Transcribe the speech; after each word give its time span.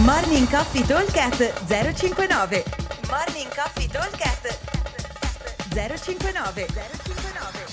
Morning 0.00 0.48
Coffee 0.48 0.86
Talkcast 0.86 1.66
059 1.66 2.64
Morning 3.10 3.54
Coffee 3.54 3.86
Talkcast 3.86 4.58
059 5.68 6.66
059 6.66 7.66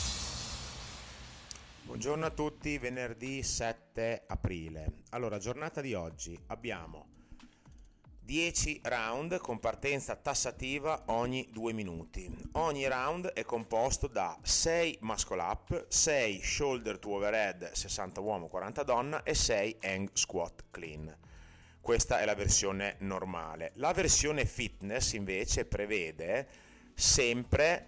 Buongiorno 1.83 2.25
a 2.25 2.29
tutti, 2.29 2.77
venerdì 2.77 3.41
7 3.41 4.25
aprile. 4.27 5.03
Allora, 5.11 5.37
giornata 5.37 5.79
di 5.79 5.93
oggi 5.93 6.37
abbiamo 6.47 7.07
10 8.19 8.81
round 8.83 9.37
con 9.37 9.59
partenza 9.59 10.17
tassativa 10.17 11.03
ogni 11.05 11.47
2 11.53 11.71
minuti. 11.71 12.29
Ogni 12.53 12.85
round 12.89 13.27
è 13.27 13.43
composto 13.45 14.07
da 14.07 14.37
6 14.41 14.97
muscle 15.03 15.41
up, 15.41 15.85
6 15.87 16.41
shoulder 16.41 16.99
to 16.99 17.11
overhead 17.11 17.71
60 17.71 18.19
uomo 18.19 18.47
40 18.47 18.83
donna 18.83 19.23
e 19.23 19.33
6 19.33 19.77
hang 19.81 20.09
squat 20.11 20.65
clean. 20.69 21.15
Questa 21.81 22.19
è 22.19 22.25
la 22.25 22.35
versione 22.35 22.95
normale. 22.99 23.71
La 23.75 23.93
versione 23.93 24.45
fitness 24.45 25.13
invece 25.13 25.65
prevede 25.65 26.47
sempre 26.93 27.87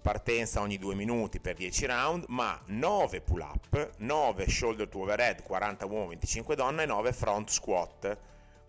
partenza 0.00 0.60
ogni 0.60 0.78
2 0.78 0.94
minuti 0.94 1.40
per 1.40 1.54
10 1.54 1.86
round, 1.86 2.24
ma 2.28 2.60
9 2.66 3.20
pull 3.20 3.40
up, 3.40 3.92
9 3.98 4.48
shoulder 4.48 4.88
to 4.88 5.00
overhead 5.00 5.42
40 5.42 5.86
uomo 5.86 6.08
25 6.08 6.56
donna 6.56 6.82
e 6.82 6.86
9 6.86 7.12
front 7.12 7.50
squat 7.50 8.18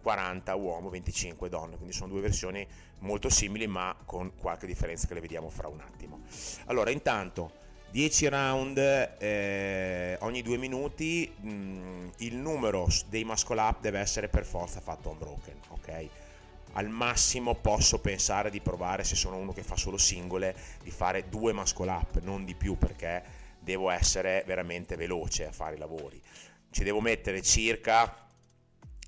40 0.02 0.56
uomo 0.56 0.90
25 0.90 1.48
donne, 1.48 1.76
quindi 1.76 1.94
sono 1.94 2.10
due 2.10 2.22
versioni 2.22 2.68
molto 3.00 3.30
simili 3.30 3.68
ma 3.68 3.96
con 4.06 4.36
qualche 4.36 4.66
differenza 4.66 5.08
che 5.08 5.14
le 5.14 5.22
vediamo 5.22 5.50
fra 5.50 5.68
un 5.68 5.80
attimo. 5.80 6.22
Allora, 6.66 6.90
intanto 6.90 7.60
10 7.92 8.30
round 8.30 8.78
eh, 8.78 10.18
ogni 10.22 10.42
due 10.42 10.56
minuti, 10.58 11.30
mh, 11.36 11.50
mm, 11.50 12.08
il 12.20 12.38
numero 12.38 12.88
dei 13.10 13.26
muscle 13.26 13.60
up 13.60 13.82
deve 13.82 14.00
essere 14.00 14.30
per 14.30 14.46
forza 14.46 14.80
fatto 14.80 15.10
unbroken, 15.10 15.60
ok? 15.68 16.08
Al 16.74 16.88
massimo 16.88 17.56
posso 17.56 18.00
pensare 18.00 18.50
di 18.50 18.62
provare, 18.62 19.04
se 19.04 19.16
sono 19.16 19.36
uno 19.36 19.52
che 19.52 19.62
fa 19.62 19.76
solo 19.76 19.98
singole, 19.98 20.56
di 20.82 20.90
fare 20.90 21.28
due 21.28 21.52
muscle 21.52 21.92
up, 21.92 22.22
non 22.22 22.46
di 22.46 22.56
più 22.56 22.78
perché 22.78 23.24
devo 23.60 23.90
essere 23.90 24.44
veramente 24.48 24.96
veloce 24.96 25.48
a 25.48 25.52
fare 25.52 25.76
i 25.76 25.78
lavori. 25.78 26.22
Ci 26.70 26.86
devo 26.86 27.02
mettere 27.02 27.42
circa 27.42 28.26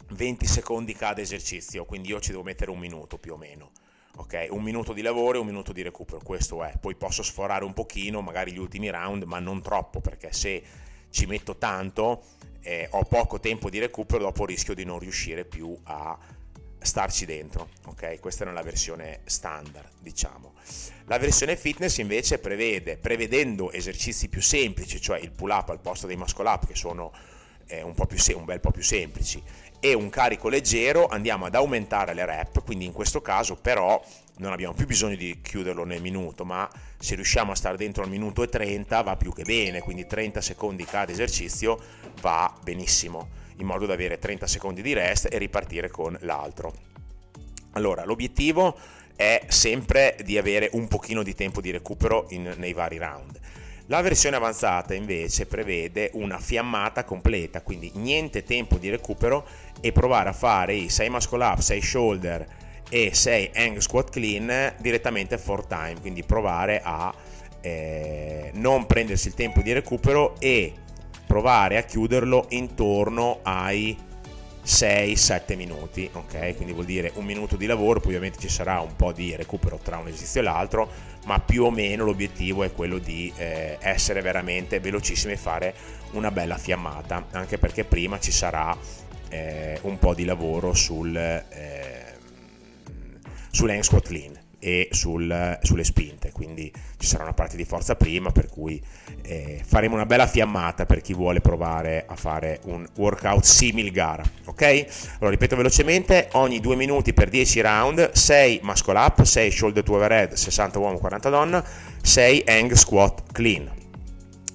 20 0.09 0.45
secondi 0.45 0.94
cada 0.94 1.22
esercizio, 1.22 1.86
quindi 1.86 2.09
io 2.09 2.20
ci 2.20 2.31
devo 2.31 2.44
mettere 2.44 2.70
un 2.70 2.80
minuto 2.80 3.17
più 3.17 3.31
o 3.31 3.38
meno 3.38 3.72
ok? 4.17 4.47
Un 4.50 4.61
minuto 4.61 4.94
di 4.94 5.02
lavoro 5.02 5.38
e 5.38 5.42
un 5.42 5.47
minuto 5.47 5.72
di 5.72 5.81
recupero, 5.81 6.19
questo 6.23 6.64
è. 6.64 6.73
Poi 6.80 6.95
posso 6.95 7.23
sforare 7.23 7.66
un 7.66 7.73
pochino, 7.73 8.22
magari 8.22 8.52
gli 8.52 8.59
ultimi 8.59 8.89
round, 8.89 9.23
ma 9.23 9.39
non 9.39 9.61
troppo, 9.61 10.02
perché 10.02 10.31
se 10.31 10.64
ci 11.09 11.25
metto 11.25 11.58
tanto, 11.58 12.23
eh, 12.61 12.88
ho 12.92 13.03
poco 13.03 13.39
tempo 13.39 13.70
di 13.70 13.80
recupero, 13.80 14.23
dopo 14.23 14.45
rischio 14.45 14.73
di 14.73 14.83
non 14.83 15.00
riuscire 15.00 15.45
più 15.45 15.75
a 15.83 16.17
starci 16.80 17.25
dentro, 17.25 17.70
ok? 17.86 18.20
Questa 18.20 18.45
è 18.45 18.52
la 18.52 18.61
versione 18.61 19.22
standard, 19.25 19.89
diciamo. 20.00 20.53
La 21.05 21.17
versione 21.17 21.55
fitness 21.55 21.98
invece 21.98 22.39
prevede, 22.39 22.98
prevedendo 22.98 23.72
esercizi 23.72 24.27
più 24.30 24.42
semplici, 24.42 25.00
cioè 25.02 25.20
il 25.20 25.31
pull 25.31 25.50
up 25.50 25.70
al 25.70 25.80
posto 25.80 26.08
dei 26.08 26.17
muscle 26.17 26.48
up, 26.48 26.67
che 26.67 26.75
sono 26.75 27.11
un, 27.81 27.94
po 27.94 28.06
più 28.06 28.17
se- 28.17 28.33
un 28.33 28.45
bel 28.45 28.59
po' 28.59 28.72
più 28.72 28.83
semplici, 28.83 29.42
e 29.80 29.94
un 29.94 30.09
carico 30.09 30.47
leggero 30.47 31.08
andiamo 31.08 31.45
ad 31.45 31.56
aumentare 31.56 32.14
le 32.14 32.25
rep, 32.25 32.64
quindi 32.64 32.86
in 32.86 32.94
questo 32.94 33.22
caso 33.22 33.55
però 33.55 34.02
non 34.38 34.52
abbiamo 34.52 34.73
più 34.73 34.86
bisogno 34.86 35.16
di 35.16 35.42
chiuderlo 35.42 35.83
nel 35.83 36.02
minuto, 36.02 36.45
ma 36.45 36.70
se 36.97 37.16
riusciamo 37.16 37.52
a 37.52 37.55
stare 37.55 37.78
dentro 37.78 38.02
al 38.02 38.09
minuto 38.09 38.44
e 38.44 38.47
30 38.47 39.02
va 39.02 39.16
più 39.17 39.33
che 39.33 39.44
bene, 39.44 39.81
quindi 39.81 40.08
30 40.08 40.42
secondi 40.42 40.86
cada 40.86 41.11
esercizio 41.11 41.78
va 42.22 42.53
benissimo, 42.64 43.28
in 43.58 43.66
modo 43.66 43.86
da 43.86 43.94
avere 43.94 44.17
30 44.17 44.48
secondi 44.48 44.81
di 44.81 44.94
rest 44.94 45.27
e 45.30 45.38
ripartire 45.38 45.89
con 45.89 46.17
l'altro. 46.22 46.73
Allora, 47.72 48.05
l'obiettivo 48.05 48.77
è 49.16 49.45
sempre 49.48 50.16
di 50.23 50.38
avere 50.38 50.70
un 50.73 50.88
pochino 50.88 51.23
di 51.23 51.36
tempo 51.36 51.61
di 51.61 51.71
recupero 51.71 52.27
in, 52.30 52.54
nei 52.58 52.73
vari 52.73 52.98
round. 52.98 53.39
La 53.88 53.99
versione 53.99 54.38
avanzata 54.38 54.94
invece 54.94 55.45
prevede 55.45 56.10
una 56.14 56.39
fiammata 56.39 57.04
completa, 57.04 57.61
quindi 57.61 57.92
niente 57.95 58.44
tempo 58.44 58.77
di 58.77 58.89
recupero 58.89 59.45
e 59.82 59.92
provare 59.92 60.30
a 60.30 60.33
fare 60.33 60.73
i 60.73 60.88
6 60.88 61.10
muscle 61.10 61.44
up, 61.44 61.60
6 61.60 61.82
shoulder 61.82 62.48
e 62.89 63.14
6 63.14 63.52
hang 63.54 63.80
squat 63.80 64.10
clean 64.10 64.76
direttamente 64.80 65.38
for 65.38 65.66
time, 65.66 65.98
quindi 65.99 66.23
provare 66.23 66.80
a 66.82 67.14
eh, 67.60 68.52
non 68.54 68.86
prendersi 68.86 69.27
il 69.27 69.33
tempo 69.33 69.61
di 69.61 69.73
recupero 69.73 70.36
e 70.39 70.73
provare 71.27 71.76
a 71.76 71.82
chiuderlo 71.82 72.45
intorno 72.50 73.39
ai 73.44 73.98
6-7 74.66 75.56
minuti, 75.56 76.10
ok? 76.12 76.56
Quindi 76.56 76.74
vuol 76.74 76.86
dire 76.86 77.12
un 77.16 77.26
minuto 77.26 77.56
di 77.56 77.66
lavoro, 77.66 78.00
poi 78.00 78.16
ovviamente 78.16 78.40
ci 78.40 78.50
sarà 78.50 78.80
un 78.80 78.96
po' 78.96 79.12
di 79.12 79.36
recupero 79.36 79.78
tra 79.78 79.98
un 79.98 80.08
esercizio 80.08 80.42
e 80.42 80.44
l'altro, 80.44 80.90
ma 81.26 81.40
più 81.40 81.64
o 81.64 81.72
meno 81.72 82.06
l'obiettivo 82.06 82.64
è 82.64 82.72
quello 82.72 82.98
di 82.98 83.32
eh, 83.36 83.78
essere 83.82 84.22
veramente 84.22 84.80
velocissimi 84.80 85.34
e 85.34 85.38
fare 85.38 85.76
una 86.12 86.32
bella 86.32 86.58
fiammata, 86.58 87.28
anche 87.32 87.58
perché 87.58 87.84
prima 87.84 88.20
ci 88.20 88.32
sarà 88.32 88.76
eh, 89.30 89.80
un 89.82 89.98
po' 90.00 90.14
di 90.14 90.26
lavoro 90.26 90.74
sul, 90.74 91.16
eh, 91.16 92.18
sull'hang 93.52 93.84
squat 93.84 94.08
clean 94.08 94.42
e 94.64 94.88
sul, 94.92 95.60
sulle 95.62 95.84
spinte, 95.84 96.32
quindi 96.32 96.72
ci 96.98 97.06
sarà 97.06 97.24
una 97.24 97.34
parte 97.34 97.58
di 97.58 97.66
forza 97.66 97.96
prima, 97.96 98.32
per 98.32 98.48
cui 98.48 98.82
eh, 99.24 99.62
faremo 99.62 99.96
una 99.96 100.06
bella 100.06 100.26
fiammata 100.26 100.86
per 100.86 101.02
chi 101.02 101.14
vuole 101.14 101.42
provare 101.42 102.06
a 102.08 102.16
fare 102.16 102.62
un 102.64 102.86
workout 102.96 103.44
simil 103.44 103.92
gara, 103.92 104.24
ok? 104.46 104.86
Allora 105.16 105.32
ripeto 105.32 105.58
velocemente, 105.58 106.30
ogni 106.34 106.62
2 106.62 106.78
minuti 106.78 107.14
per 107.14 107.28
10 107.28 107.60
round, 107.60 108.12
6 108.12 108.62
muscle 108.64 108.98
up, 108.98 109.22
6 109.22 109.52
shoulder 109.52 109.84
to 109.84 109.96
overhead, 109.96 110.32
60 110.32 110.80
uomo, 110.80 110.98
40 110.98 111.30
donna, 111.30 111.66
6 112.02 112.44
hang 112.48 112.72
squat 112.72 113.24
clean. 113.34 113.70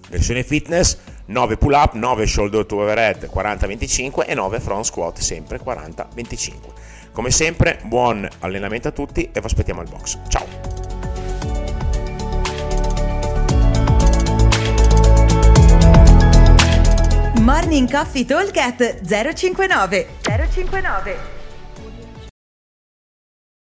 Versione 0.09 0.43
fitness, 0.43 0.97
9 1.29 1.57
pull 1.59 1.75
up, 1.75 1.93
9 1.93 2.27
shoulder 2.27 2.65
to 2.65 2.81
overhead 2.81 3.29
40-25 3.31 4.27
e 4.27 4.35
9 4.35 4.61
front 4.61 4.85
squat 4.85 5.19
sempre 5.19 5.61
40-25. 5.63 6.53
Come 7.13 7.31
sempre, 7.31 7.79
buon 7.83 8.27
allenamento 8.41 8.89
a 8.89 8.93
tutti 8.93 9.25
e 9.25 9.41
vi 9.41 9.47
aspettiamo 9.47 9.81
al 9.81 9.89
box. 9.89 10.19
Ciao! 10.29 10.47
Morning 17.41 17.91
Coffee 17.91 18.25
Talk 18.25 19.01
059 19.03 20.07
059 20.23 21.38